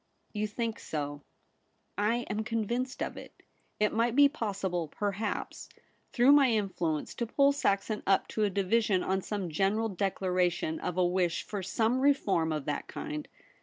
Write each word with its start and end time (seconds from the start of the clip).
'You 0.33 0.47
think 0.47 0.79
so.'' 0.79 1.21
I 1.95 2.21
am 2.27 2.43
convinced 2.43 3.03
of 3.03 3.17
it. 3.17 3.43
It 3.79 3.93
might 3.93 4.15
be 4.15 4.27
pos 4.27 4.63
sible, 4.63 4.89
perhaps, 4.89 5.69
through 6.11 6.31
my 6.31 6.49
influence 6.49 7.13
to 7.13 7.27
pull 7.27 7.51
Saxon 7.51 8.01
up 8.07 8.27
to 8.29 8.43
a 8.43 8.49
division 8.49 9.03
on 9.03 9.21
some 9.21 9.51
general 9.51 9.89
declaration 9.89 10.79
of 10.79 10.97
a 10.97 11.05
wish 11.05 11.43
for 11.43 11.61
some 11.61 11.99
reform 12.01 12.51
of 12.51 12.65
that 12.65 12.87
kind.' 12.87 13.27